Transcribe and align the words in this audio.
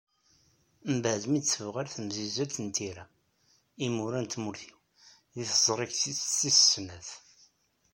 Mbeɛd 0.93 1.23
mi 1.27 1.37
i 1.39 1.41
d-tuɣal 1.41 1.87
temsizzelt 1.95 2.55
n 2.65 2.67
tira 2.75 3.05
"Imura 3.85 4.19
n 4.21 4.27
tmurt-iw" 4.33 4.77
deg 5.35 5.47
teẓrigt-is 5.49 6.21
tis 6.37 6.57
snat. 6.71 7.09